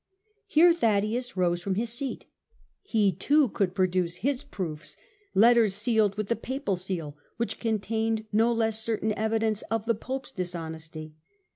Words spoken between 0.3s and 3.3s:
Here Thaddaeus rose from his seat. He,